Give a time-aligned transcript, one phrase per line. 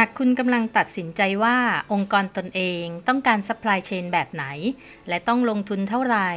[0.00, 1.56] ากคุณกำลังตัดสินใจว่า
[1.92, 4.44] องค์กรตนเองต้องการ supply chain แบบไหน
[5.08, 6.30] และต้องลงทุนเท่าไหร่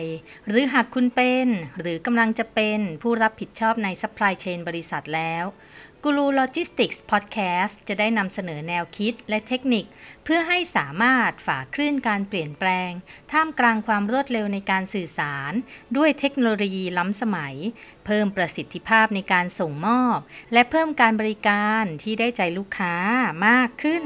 [0.47, 1.47] หรือหากคุณเป็น
[1.79, 5.45] หรือกำลังจะเป็นผู้รับผิดชอบใน supply chain บริษัทแล้ว
[6.05, 9.85] กูรูโลจิสติกส์พอดแคสต์จะได้นำเสนอแนวคิดและเทคนิค
[10.23, 12.91] เพื่อให้สามารถฝ่าคลื่นการเปลี่ยนแปลง
[13.31, 15.53] ท่ามกลางความรวดเร็วในการสื่อสาร
[15.97, 17.55] ด้วยเทคโนโลยีล้ำสมัย
[18.05, 20.19] เพิ่มประสิทธิภาพในการส่งมอบ
[20.53, 22.95] และเพิ่มการบริการที่ได้ใจลูกค้า
[23.47, 24.03] มากขึ้น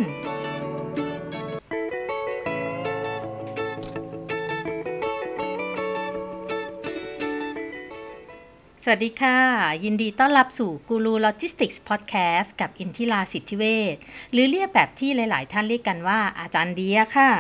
[8.90, 9.40] สวัสดีค่ะ
[9.86, 13.64] ยินดีต้อนรับสู่ Guru Logistics Podcast กับอินทิราสิทธิเว
[13.94, 13.96] ช
[14.32, 17.32] หรือเรียกแบบที่หลาย ๆ ท่านเรียกกันว่าอาจารย์เดียค่ะ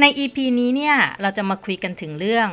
[0.00, 2.48] ใน EP นี้เนี่ยเราจะมาคุยกันถึงเรื่อง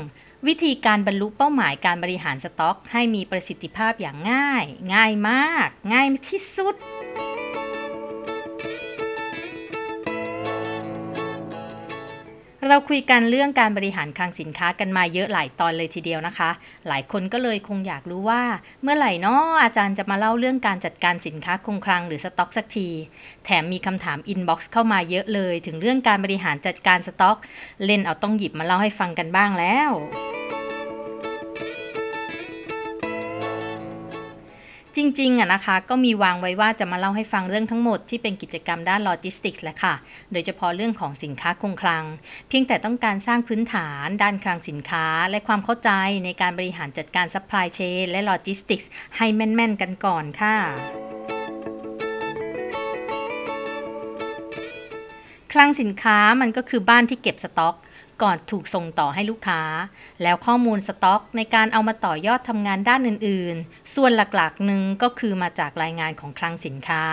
[0.48, 6.76] วิธีการบรรลุเป้าหมายการบริหารสต็อก ให้มีประสิทธิภาพอย่างง่าย ง่ายมาก ง่ายที่สุด
[12.72, 16.50] เราคุยกันเรื่องการบริหารคลังสินค้ากันมาเยอะหลายตอนเลยทีเดียวนะคะ
[16.88, 18.44] หลายคนก็เลยคงอยากรู้ว่า
[18.82, 22.88] เมื่อไหร่นาะอาจารย์จะมาเล่าเรื่องการจัดการสินค้าคงคลังหรือสต็อกสักที
[23.46, 27.38] แถมมีคำถาม inbox เข้ามาเยอะเลย ถึงเรื่องการบริหารจัดการสต็อก
[27.86, 29.92] เล่นเอาต้องหยิบมาเล่าให้ฟังกันบ้างแล้ว
[35.00, 39.94] จริงๆอะนะคะก็มีวางไว้ว่าจะมาเล่าให้ฟังเรื่องทั้งหมดที่เป็นกิจกรรมด้านโลจิสติกส์แหละค่ะ
[40.32, 42.04] โดยเฉพาะเรื่องของสินค้าคงคลัง
[42.50, 45.92] เพียงแต่ต้องการสร้างพื้นฐานด้านคลังสินค้า และความเข้าใจ
[46.26, 50.56] ในการบริหารจัดการ supply chain และโลจิสติกส์ให้แม่นๆกันก่อนค่ะ
[55.54, 57.76] คลังสินค้ามันก็คือบ้านที่เก็บสต็อก
[58.24, 59.62] ก่อนถูกส่งต่อให้ลูกค้า
[60.24, 67.04] แล้วข้อมูลสต็อกในการเอามาต่อยอดทำงานด้านอื่นๆ ส่วนหลักๆหนึ่งก็คือมาจากรายงานของคลังสินค้า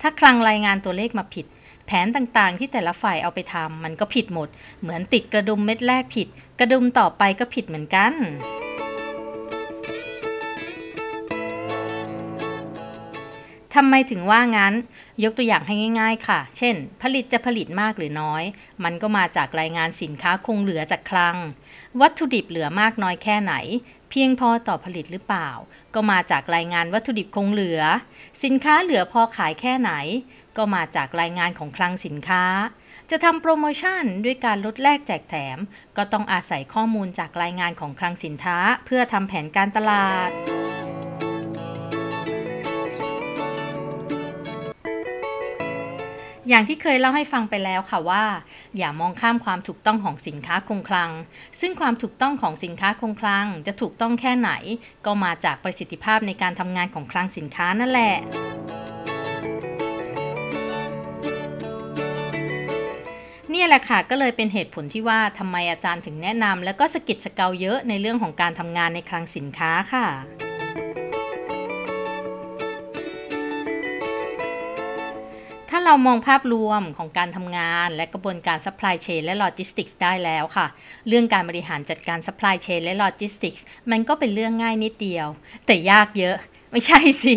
[0.00, 1.46] ถ้าคลังรายงานตัวเลขมาผิด
[1.86, 4.48] แผนต่างๆ ที่แต่ละฝ่ายเอาไปทำมันก็ผิดหมด
[4.82, 6.28] เหมือนติดกระดุมเม็ดแรกผิด
[6.60, 8.12] กระดุมต่อไปก็ผิดเหมือนกัน
[13.74, 14.74] ทำไมถึงว่างั้น
[15.24, 18.42] ยกตัวอย่างให้ง่าย ๆ ค่ะ เช่น ผลิตจะผลิตมากหรือน้อย
[18.84, 21.36] มันก็มาจากรายงานสินค้าคงเหลือจากคลัง
[22.00, 23.54] วัตถุดิบเหลือมากน้อยแค่ไหน
[24.10, 25.50] เพียงพอต่อผลิตหรือเปล่า
[25.94, 27.82] ก็มาจากรายงานวัตถุดิบคงเหลือ
[28.44, 29.92] สินค้าเหลือพอขายแค่ไหน
[30.56, 32.44] ก็มาจากรายงานของคลังสินค้า
[33.10, 35.58] จะทำโปรโมชั่นด้วยการลดแลกแจกแถม
[35.96, 40.53] ก็ต้องอาศัยข้อมูลจากรายงานของคลังสินค้า เพื่อทำแผนการตลาด
[46.48, 48.24] อย่างที่เคยเล่าให้ฟังไปแล้วค่ะว่า
[48.76, 51.10] อย่ามองข้ามความถูกต้องของสินค้าคงคลัง
[51.60, 54.50] ซึ่งความถูกต้องของสินค้าคงคลัง จะถูกต้องแค่ไหน
[55.06, 58.14] ก็มาจากประสิทธิภาพในการทำงานของคลังสินค้านั่นแหละ
[63.54, 70.06] นี่แหละค่ะก็เลยเป็นเหตุผลที่ว่าทำไมอาจารย์ถึงแนะนำแล้วก็สกิดสเกาเยอะในเรื่องของการทำงานในคลังสินค้าค่ะ
[75.84, 80.66] เรามองภาพรวมของการทำงาน และกระบวนการ supply chain และ logistics ได้แล้วค่ะ
[81.08, 85.26] เรื่องการบริหารจัดการ supply chain และ logistics มันก็เป็นเรื่องง่ายนิดเดียว
[85.66, 86.36] แต่ยากเยอะ
[86.72, 87.36] ไม่ใช่สิ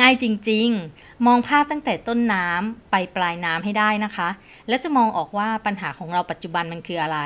[0.00, 4.28] ง่ายจริง ๆ มองภาพตั้งแต่ต้นน้ำไปปลายน้ำให้ได้นะคะ
[4.68, 7.18] แล้วจะมองออกว่าปัญหาของเราปัจจุบันมันคืออะไร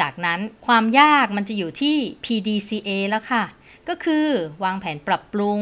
[0.00, 3.44] จากนั้นความยากมันจะอยู่ที่ PDCA แล้วค่ะ
[3.88, 4.26] ก็คือ
[4.64, 5.60] วางแผนปรับปรุง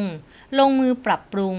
[0.58, 1.56] ลงมือปรับปรุง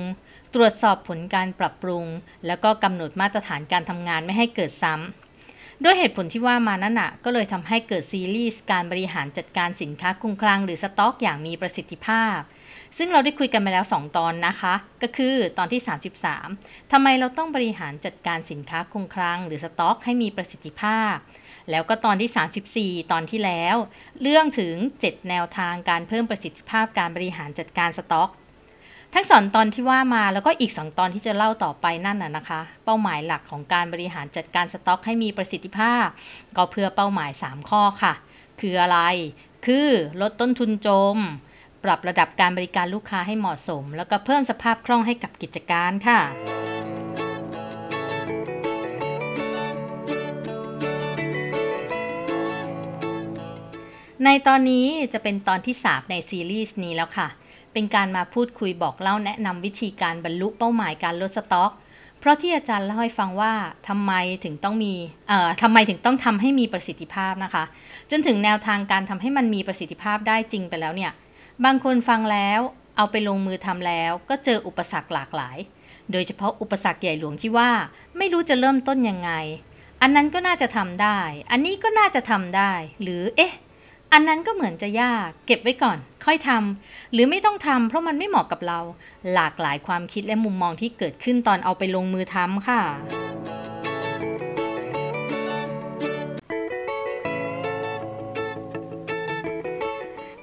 [0.56, 2.06] ตรวจสอบผลการปรับปรุง
[2.48, 12.38] แล้วก็กำหนดมาตรฐานการทำงานไม่ให้เกิดซ้ำด้วยเหตุผลที่ว่ามานั่นน่ะก็เลยทำให้เกิดซีรีส์การบริหารจัดการสินค้าคงคลังหรือสต็อกอย่างมีประสิทธิภาพ
[12.98, 15.82] ซึ่งเราได้คุยกันมาแล้ว 2 ตอนนะคะ ก็คือตอนที่
[16.36, 21.14] 33ทำไมเราต้องบริหารจัดการสินค้าคงคลัง หรือสต็อกให้มีประสิทธิภาพ
[21.72, 23.76] แล้วก็ตอนที่ 34 ตอนที่แล้ว
[24.22, 28.30] เรื่องถึง 7 แนวทางการเพิ่มประสิทธิภาพการบริหารจัดการสต็อก
[29.18, 36.06] ทั้งสองตอนที่ว่ามาแล้วก็อีกสองตอนที่จะเล่าต่อไปนั่นน่ะนะคะ เป้าหมายหลักของการบริหารจัดการสต็อกให้มีประสิทธิภาพ
[36.56, 38.14] ก็เพื่อเป้าหมาย 3 ข้อค่ะ
[38.62, 39.00] คืออะไร
[39.66, 39.88] คือ
[40.22, 41.18] ลดต้นทุนจม
[41.84, 46.20] ปรับระดับการบริการลูกค้าให้เหมาะสม แล้วก็เพิ่มสภาพคล่องให้กับกิจการค่ะ
[54.24, 57.30] ในตอนนี้จะเป็นตอนที่ 3 ในซีรีส์นี้แล้วค่ะ
[57.76, 61.72] เป็นการมาพูดคุยบอกเล่าแนะนำวิธีการบรรลุเป้าหมายการลดสต็อก
[62.20, 63.54] เพราะที่อาจารย์เล่าให้ฟังว่า
[63.88, 64.14] ทำไม
[64.44, 64.94] ถึงต้องมี
[65.30, 67.64] เอ่อทำไมถึงต้องทำให้มีประสิทธิภาพนะคะ
[68.12, 71.12] จนถึงแนวทางการทำให้มันมีประสิทธิภาพได้จริงไปแล้วเนี่ย
[71.66, 72.60] บางคนฟังแล้ว
[72.98, 75.58] เอาไปลงมือทำแล้ว ก็เจออุปสรรคหลากหลาย
[76.12, 77.70] โดยเฉพาะอุปสรรคใหญ่หลวงที่ว่า
[78.18, 79.32] ไม่รู้จะเริ่มต้นยังไง
[80.02, 81.20] อันนั้นก็น่าจะทำได้
[81.52, 82.72] อันนี้ก็น่าจะทำได้
[83.02, 83.54] หรือเอ๊ะ
[84.14, 88.80] อันนั้นก็เหมือนจะยากเก็บไว้ก่อน ค่อยทำหรือไม่ต้องทำเพราะมันไม่เหมาะกับเรา
[89.34, 92.82] หลากหลายความคิดและมุมมองที่เกิดขึ้นตอนเอาไปลงมือทำค่ะ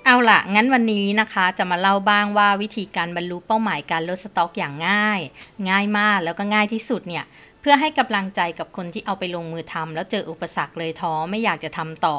[0.06, 5.20] เอาล่ะงั้นวันนี้นะคะจะมาเล่าบ้างว่าวิธีการบรรลุเป้าหมายการลดสต็อกอย่างง่าย
[5.70, 7.24] ง่ายมากแล้วก็ง่ายที่สุดเนี่ย
[7.64, 12.16] เพื่อให้กำลังใจกับคนที่เอาไปลงมือทำแล้วเจออุปสรรคเลยท้อไม่อยากจะทำต่อ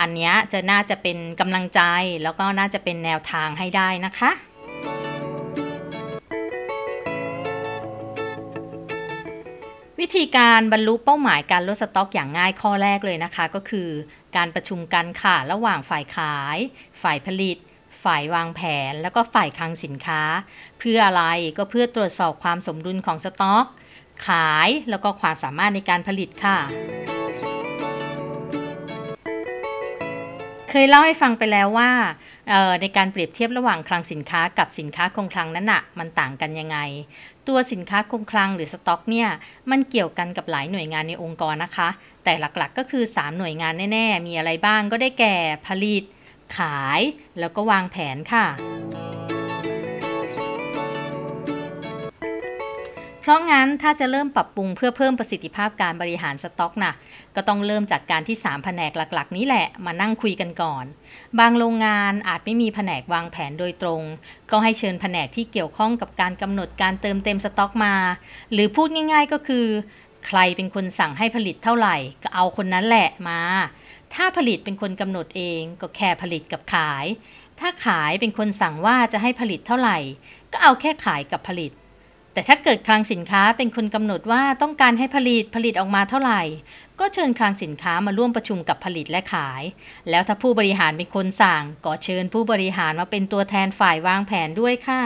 [0.00, 1.80] อันนี้จะน่าจะเป็นกำลังใจ
[2.22, 4.30] แล้วก็น่าจะเป็นแนวทางให้ได้นะคะ
[10.00, 13.88] วิธีการบรรลุเป้าหมายการลดสต็อกอย่างง่ายข้อแรกเลยนะคะ ก็คือ
[14.36, 16.58] การประชุมกันค่ะระหว่างฝ่ายขาย
[17.02, 17.56] ฝ่ายผลิต
[18.04, 18.60] ฝ่ายวางแผ
[18.90, 20.22] น แล้วก็ฝ่ายคลังสินค้า
[20.78, 21.24] เพื่ออะไร
[21.58, 23.66] ก็เพื่อตรวจสอบความสมดุลของสต็อก
[24.26, 26.58] ขายแล้วก็ความสามารถในการผลิตค่ะ
[30.70, 31.90] เคยเล่าให้ฟังไปแล้วว่า
[32.80, 36.78] ในการเปรียบเทียบระหว่างคลังสินค้ากับสินค้าคงคลังนั้นนะมันต่างกันยังไง
[37.48, 39.28] ตัวสินค้าคงคลังหรือสต็อกเนี่ย
[39.70, 41.88] มันเกี่ยวกันกับหลายหน่วยงานในองค์กรนะคะ
[42.24, 45.34] แต่หลักๆก็คือ 3 หน่วยงานแน่ ๆ มีอะไรบ้างก็ได้แก่
[45.66, 46.04] ผลิต
[46.58, 47.00] ขาย
[47.38, 48.46] แล้วก็วางแผนค่ะ
[53.20, 56.92] เพราะงั้นถ้าจะเริ่มปรับปรุงเพื่อเพิ่มประสิทธิภาพการบริหารสต็อกนะ
[57.36, 60.84] ก็ต้องเริ่มจากการที่ 3 แผนกหลักๆ นี้แหละมานั่งคุยกันก่อน
[61.38, 64.02] บางโรงงานอาจไม่มีแผนกวางแผนโดยตรง
[64.50, 67.94] ก็ให้เชิญแผนกที่เกี่ยวข้องกับการกำหนดการเติมเต็มสต็อกมา
[68.52, 69.66] หรือพูดง่าย ๆ ก็คือ
[70.26, 73.40] ใครเป็นคนสั่งให้ผลิตเท่าไหร่ก็เอาคนนั้นแหละมา
[74.14, 77.06] ถ้าผลิตเป็นคนกำหนดเองก็แค่ผลิตกับขาย
[77.60, 79.98] ถ้าขายเป็นคนสั่งว่าจะให้ผลิตเท่าไหร่
[80.52, 81.72] ก็เอาแค่ขายกับผลิต
[82.32, 86.42] แต่ถ้าเกิดคลังสินค้าเป็นคนกำหนดว่าต้องการให้ผลิตผลิตออกมาเท่าไหร่
[87.00, 89.62] ก็เชิญคลังสินค้ามาร่วมประชุมกับผลิตและขาย
[90.10, 95.02] แล้วถ้าผู้บริหารเป็นคนสั่ง ก็เชิญผู้บริหารมาเป็นตัวแทนฝ่ายวางแผนด้วยค่ะ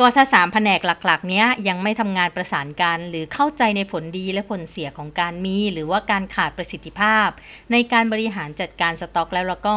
[0.00, 7.28] ก็ถ้า 3 แผนกหลักๆ เนี้ยยังไม่ทำงานประสานกัน หรือเข้าใจในผลดีและผลเสียของการมี หรือว่าการขาดประสิทธิภาพ
[7.72, 9.76] ในการบริหารจัดการสต็อกแล้วแล้วก็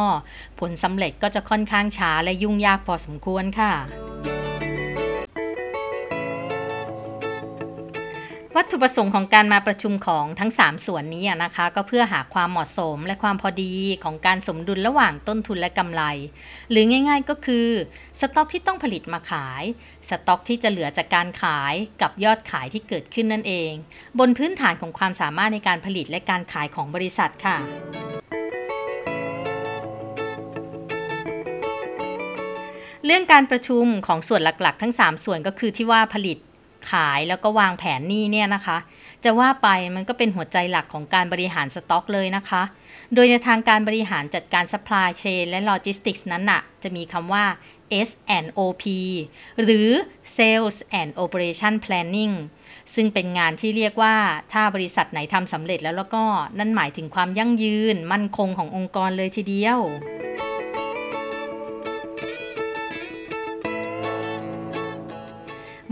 [0.60, 3.72] ผลสำเร็จก็จะค่อนข้างช้าและยุ่งยากพอสมควรค่ะ
[8.56, 13.74] วัตถุประสงค์ของการมาประชุมของทั้ง 3 ส่วนนี้นะคะ ก็เพื่อหาความเหมาะสมและความพอดี
[14.04, 16.02] ของการสมดุลระหว่างต้นทุนและกำไร
[16.70, 17.68] หรือง่ายๆก็คือ
[18.20, 19.62] สต็อกที่ต้องผลิตมาขาย
[20.08, 23.72] สต็อกที่จะเหลือจากการขายกับยอดขายที่เกิดขึ้นนั่นเอง
[24.18, 27.56] บนพื้นฐานของความสามารถในการผลิตและการขายของบริษัทค่ะ
[33.04, 36.38] เรื่องการประชุมของส่วนหลักๆ ทั้ง 3 ส่วนก็คือที่ว่าผลิต
[36.90, 38.78] ขายแล้วก็วางแผนนี่เนี่ยนะคะ
[39.24, 42.62] จะว่าไปมันก็เป็นหัวใจหลักของการบริหารสต็อกเลยนะคะ
[43.14, 47.44] โดยในทางการบริหารจัดการ supply chain และ logistics นั้นน่ะ จะมีคำว่า
[48.08, 48.84] S&OP
[49.62, 49.88] หรือ
[50.36, 52.34] Sales and Operation Planning
[52.94, 54.14] ซึ่งเป็นงานที่เรียกว่า
[54.52, 56.24] ถ้าบริษัทไหนทำสำเร็จแล้วแล้วก็
[56.58, 59.78] นั่นหมายถึงความยั่งยืนมั่นคงขององค์กรเลยทีเดียว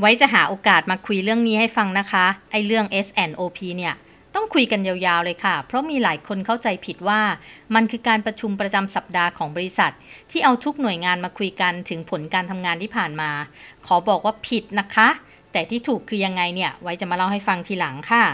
[0.00, 3.95] ไว้จะหาโอกาสมาคุยเรื่องนี้ให้ฟังนะคะ ไอเรื่อง S&OP เนี่ย
[4.35, 7.21] ต้องคุยกันยาวๆเลยค่ะ เพราะมีหลายคนเข้าใจผิดว่า
[7.75, 9.93] มันคือการประชุมประจำสัปดาห์ของบริษัท
[10.31, 13.31] ที่เอาทุกหน่วยงานมาคุยกันถึงผลการทำงานที่ผ่านมา
[13.87, 15.09] ขอบอกว่าผิดนะคะ
[15.53, 18.25] แต่ที่ถูกคือยังไงเนี่ย ไว้จะมาเล่าให้ฟังทีหลังค่ะ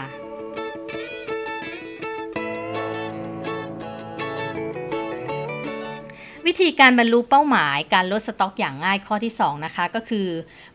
[6.55, 10.27] วิธีการบรรลุเป้าหมายการลดสต็อกอย่างง่ายข้อที่ 2 นะคะ ก็คือ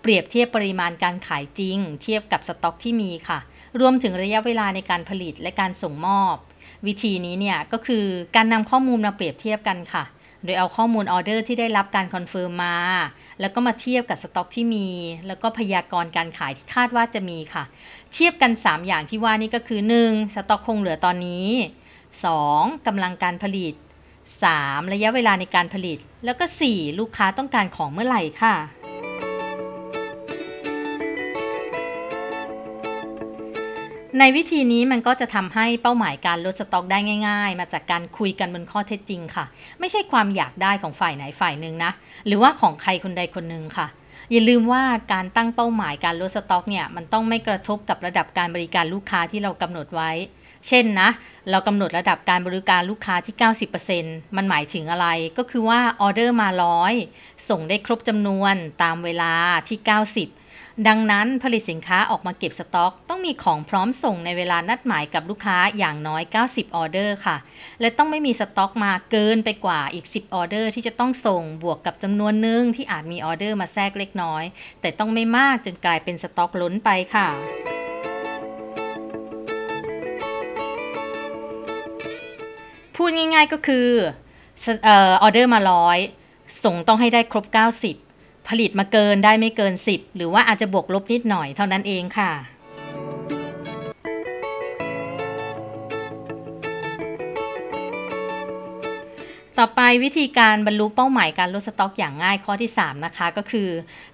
[0.03, 3.39] เปรียบเทียบปริมาณการขายจริง เทียบกับสต็อกที่มีค่ะ
[3.81, 6.35] รวมถึงระยะเวลาในการผลิตและการส่งมอบ
[6.87, 8.05] วิธีนี้เนี่ยก็คือ
[8.37, 10.05] การนำข้อมูลมาเปรียบเทียบกันค่ะ
[10.45, 12.79] โดยเอาข้อมูลออเดอร์ที่ได้รับการคอนเฟิร์มมา
[13.41, 14.89] แล้วก็มาเทียบกับสต็อกที่มี
[15.27, 17.65] แล้วก็พยากรณ์การขายที่คาดว่าจะมีค่ะ
[18.15, 20.35] เทียบกัน 3 อย่างที่ว่านี่ก็คือ 1.
[20.35, 21.49] สต็อกคงเหลือตอนนี้
[22.17, 22.87] 2.
[22.87, 23.75] กำลังการผลิต
[24.37, 24.93] 3.
[24.93, 26.99] ระยะเวลาในการผลิต แล้วก็ 4.
[26.99, 28.57] ลูกค้าต้องการของเมื่อไหร่ค่ะ
[34.19, 39.45] ในวิธีนี้มันก็จะทำให้เป้าหมายการลดสต็อกได้ง่าย ๆ มาจากการคุยกันบนข้อเท็จจริงค่ะ
[39.81, 41.93] ไม่ใช่ความอยากได้ของฝ่ายไหนฝ่ายหนึ่งนะ
[42.27, 43.87] หรือว่าของใครคนใดคนหนึ่งค่ะ
[44.33, 44.83] อย่าลืมว่า
[45.13, 50.11] การตั้งเป้าหมายการลดสต็อกเนี่ยมันต้องไม่กระทบกับระดับการบริการลูกค้าที่เรากำหนดไว้
[50.69, 51.09] เช่นนะ
[51.51, 53.35] เรากำหนดระดับการบริการลูกค้าที่
[53.85, 55.07] 90%มันหมายถึงอะไร
[55.39, 56.95] ก็คือว่าออเดอร์มาร้อย
[57.49, 59.33] ส่งได้ครบจำนวนตามเวลา
[59.69, 67.37] ที่ 90 ดังนั้นผลิตสินค้าออกมาเก็บสต็อก ต้องมีของพร้อมส่งในเวลานัดหมายกับลูกค้าอย่างน้อย 90 ออเดอร์ค่ะ
[67.81, 74.45] และต้องไม่มีสต็อกมาเกินไปกว่าอีก 10 ออเดอร์ที่จะต้องส่งบวกกับจำนวนหนึ่งที่อาจมีออเดอร์มาแทรกเล็กน้อย
[74.81, 77.29] แต่ต้องไม่มากจนกลายเป็นสต็อกล้นไปค่ะ
[83.03, 83.89] พูดง่ายๆก็คือ
[84.87, 84.91] อ
[85.21, 85.99] อเดอร์มาร้อย
[86.65, 87.45] ส่งต้องให้ได้ครบ
[87.97, 92.33] 90 ผลิตมาเกินได้ไม่เกิน 10 หรือว่าอาจจะบวกลบนิดหน่อยเท่านั้นเองค่ะ
[99.59, 103.69] ต่อไปวิธีการบรรลุเป้าหมายการลดสต็อกอย่างง่ายข้อที่ 3 นะคะ ก็คือ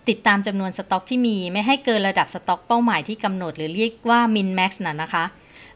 [0.09, 5.25] ติดตามจำนวนสต็อกที่มีไม่ให้เกินระดับสต็อกเป้าหมายที่กำหนดหรือเรียกว่า min max นะนะคะ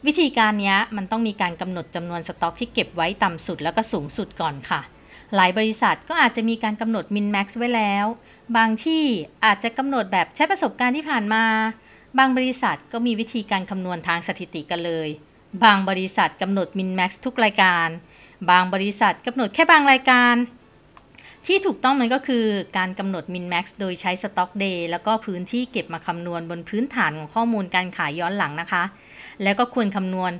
[0.07, 4.81] วิธีการนี้มันต้องมีการกำหนดจำนวนสต็อกที่เก็บไว้ต่ำสุดแล้วก็สูงสุดก่อนค่ะ
[5.35, 8.05] หลายบริษัทก็อาจจะมีการกำหนด min max ไว้แล้ว
[8.57, 9.03] บางที่
[9.45, 11.45] อาจจะกำหนดแบบใช้ประสบการณ์ที่ผ่านมา
[12.17, 15.09] บางบริษัทก็มีวิธีการคำนวณทางสถิติกันเลย
[15.63, 17.87] บางบริษัทกำหนด min max ทุกรายการ
[18.49, 20.35] บางบริษัทกำหนดแค่บางรายการ
[21.47, 22.45] ที่ถูกต้องมันก็คือ
[22.77, 28.83] การกำหนด min max โดยใช้ stock day แล้วก็พื้นที่เก็บมาคำนวณบนพื้นฐานของข้อมูลการขายย้อนหลังนะคะ
[29.43, 30.31] แล้วก็ควรคำนวณ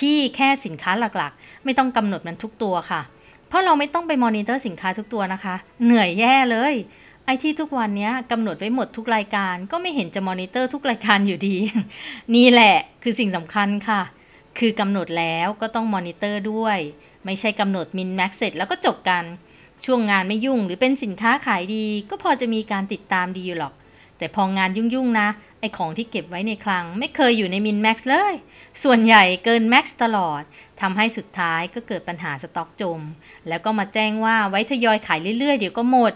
[0.00, 3.02] ที่แค่สินค้าหลักๆ ไม่ต้องกำหนดมันทุกตัวค่ะ
[3.48, 6.74] เพราะเราไม่ต้องไปมอนิเตอร์สินค้าทุกตัวนะคะ เหนื่อยแย่เลย
[7.26, 11.56] ไอที่ทุกวันนี้กำหนดไว้หมดทุกรายการ ก็ไม่เห็นจะมอนิเตอร์ทุกรายการอยู่ดี
[12.34, 14.02] นี่แหละคือสิ่งสำคัญค่ะ
[14.58, 16.78] คือกำหนดแล้วก็ต้องมอนิเตอร์ด้วย
[17.24, 19.24] ไม่ใช่กำหนด min max เสร็จแล้วก็จบกัน
[19.84, 23.74] ช่วงงานไม่ยุ่งหรือเป็นสินค้าขายดี ก็พอจะมีการติดตามดีอยู่หรอก
[24.18, 25.28] แต่พองานยุ่งๆนะ
[25.62, 28.34] ไอของที่เก็บไว้ในคลัง ไม่เคยอยู่ใน min max เลย
[28.82, 30.42] ส่วนใหญ่เกิน max ตลอด
[30.80, 33.00] ทำให้สุดท้ายก็เกิดปัญหาสต็อกจม
[33.48, 36.12] แล้วก็มาแจ้งว่าไว้ทยอยขายเรื่อยๆ เดี๋ยวก็หมด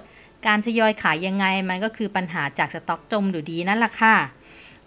[0.46, 4.16] การทยอยขายยังไงมันก็คือปัญหาจากสต็อกจมอยู่ดีนั่นแหละค่ะ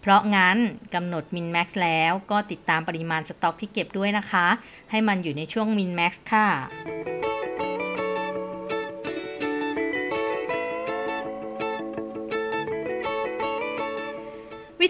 [0.02, 0.58] เพราะงั้น
[0.96, 4.48] กำหนด min max แล้วก็ติดตามปริมาณสต็อกที่เก็บด้วยนะคะ
[4.92, 6.48] ให้มันอยู่ในช่วง min max ค่ะ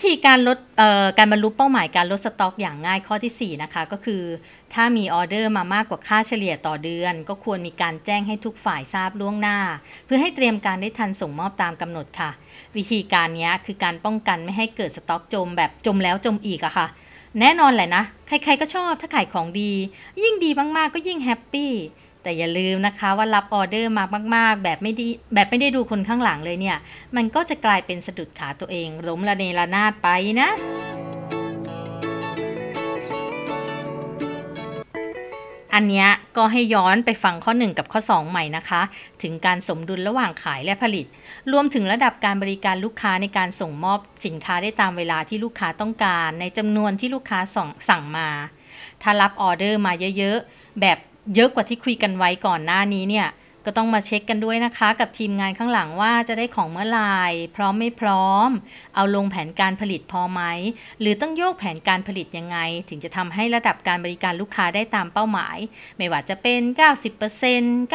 [0.02, 0.58] วิธีการลด
[1.18, 4.24] การบรรลุเป้าหมายการลดสต็อกอย่างง่ายข้อที่ 4 นะคะ ก็คือ
[4.74, 9.58] ถ้ามีออเดอร์มามากกว่าค่าเฉลี่ยต่อเดือน ก็ควรมีการแจ้งให้ทุกฝ่ายทราบล่วงหน้า
[10.06, 12.30] เพื่อให้เตรียมการได้ทันส่งมอบตามกำหนดค่ะ
[12.78, 16.88] วิธีการนี้คือการป้องกันไม่ให้เกิดสต็อกจมแบบจมแล้วจมอีกอะค่ะ
[17.40, 19.72] แน่นอนแหละนะ ใครๆก็ชอบถ้าขายของดี
[20.24, 21.72] ยิ่งดีมากๆก็ยิ่ง happy
[22.30, 24.06] แต่อย่าลืมนะคะว่ารับออเดอร์มา
[24.36, 26.78] มาก ๆ แบบไม่ดีแบบไม่ได้ดูคนข้างหลังเลยเนี่ย
[27.16, 30.08] มันก็จะกลายเป็นสะดุดขาตัวเองล้มละเนระนาดไป
[30.42, 30.50] นะ
[35.74, 36.06] อันนี้
[36.38, 38.82] ก็ให้ย้อนไปฟังข้อ 1 กับข้อ 2 ใหม่นะคะ
[39.22, 41.06] ถึงการสมดุลระหว่างขายและผลิต
[41.52, 47.58] รวมถึงระดับการบริการลูกค้าในการส่งมอบสินค้าได้ตามเวลาที่ลูกค้าต้องการ ในจำนวนที่ลูกค้าส,
[47.90, 48.30] สั่งมา
[49.02, 50.98] ถ้ารับออเดอร์มาเยอะๆ แบบ
[51.36, 53.28] เยอะกว่าที่คุยกันไว้ก่อนหน้านี้เนี่ย
[53.66, 57.18] ก็ต้องมาเช็คกันด้วยนะคะ กับทีมงานข้างหลังว่าจะได้ของเมื่อไหร่
[57.56, 58.50] พร้อมไม่พร้อม
[58.96, 60.42] เอาลงแผนการผลิตพอไหม
[61.00, 62.58] หรือต้องโยกแผนการผลิตยังไง
[62.90, 65.58] ถึงจะทำให้ระดับการบริการลูกค้าได้ตามเป้าหมาย
[65.98, 66.62] ไม่ว่าจะเป็น
[67.34, 67.94] 90%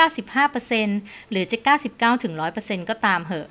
[0.78, 1.58] 95%หรือจะ
[2.24, 3.48] 99-100%ก็ตามเหอะ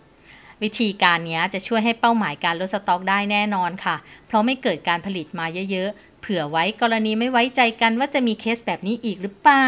[0.63, 3.95] วิธีการนี้จะช่วยให้เป้าหมายการลดสต็อกได้แน่นอนค่ะ
[4.27, 5.91] เพราะไม่เกิดการผลิตมาเยอะ
[6.25, 9.67] เผื่อไว้กรณีไม่ไว้ใจกันว่าจะมีเคสแบบนี้อีกหรือเปล่า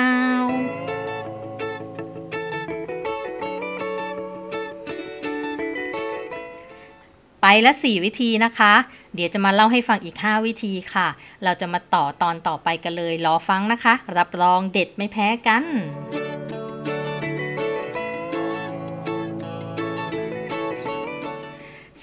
[7.42, 8.74] ไปละ 4 วิธีนะคะ
[9.16, 11.08] เดี๋ยวจะมาเล่าให้ฟังอีก 5 วิธีค่ะ
[11.44, 15.64] เราจะมาต่อตอนต่อไปกันเลย รอฟังนะคะ รับรองเด็ดไม่แพ้กัน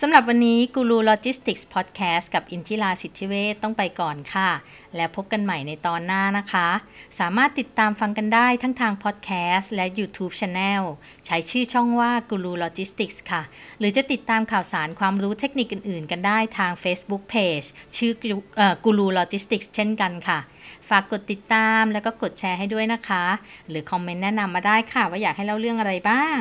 [0.05, 4.51] สำหรับวันนี้กูรูโลจิสติกส์พอดแคสต์กับอินทิราสิทธิเวทต้องไปก่อนค่ะ
[4.97, 6.69] แล้วพบกันใหม่ในตอนหน้านะคะ
[7.19, 10.83] สามารถติดตามฟังกันได้ทั้งทางพอดแคสต์และ YouTube Channel
[11.27, 13.43] ใช้ชื่อช่องว่ากูรูโลจิสติกส์ค่ะ
[13.79, 17.67] หรือจะติดตามข่าวสารความรู้เทคนิคอื่นๆ กันได้ทาง Facebook Page
[17.97, 18.13] ชื่อ
[18.85, 20.39] กูรูโลจิสติกส์เช่นกันค่ะ
[20.89, 23.25] ฝากกดติดตามแล้วก็กดแชร์ให้ด้วยนะคะ
[23.69, 26.41] หรือคอมเมนต์แนะนำมาได้ค่ะว่าอยากให้เล่าเรื่องอะไรบ้าง